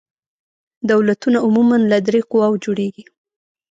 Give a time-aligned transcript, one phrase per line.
[0.91, 3.03] دولتونه عموماً له درې قواوو جوړیږي.